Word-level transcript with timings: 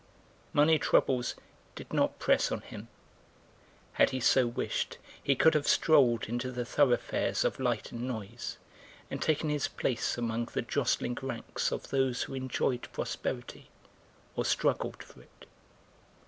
Money 0.51 0.79
troubles 0.79 1.35
did 1.75 1.93
not 1.93 2.17
press 2.17 2.51
on 2.51 2.61
him; 2.61 2.87
had 3.93 4.09
he 4.09 4.19
so 4.19 4.47
wished 4.47 4.97
he 5.21 5.35
could 5.35 5.53
have 5.53 5.67
strolled 5.67 6.23
into 6.25 6.51
the 6.51 6.65
thoroughfares 6.65 7.45
of 7.45 7.59
light 7.59 7.91
and 7.91 8.01
noise, 8.07 8.57
and 9.11 9.21
taken 9.21 9.49
his 9.51 9.67
place 9.67 10.17
among 10.17 10.45
the 10.53 10.63
jostling 10.63 11.19
ranks 11.21 11.71
of 11.71 11.89
those 11.91 12.23
who 12.23 12.33
enjoyed 12.33 12.87
prosperity 12.91 13.69
or 14.35 14.43
struggled 14.43 15.03
for 15.03 15.21
it. 15.21 15.45